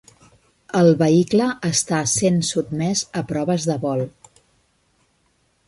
El 0.79 0.87
vehicle 1.01 1.49
està 1.69 1.99
sent 2.13 2.41
sotmès 2.49 3.05
a 3.21 3.25
proves 3.33 3.69
de 3.73 3.79
vol. 3.87 4.05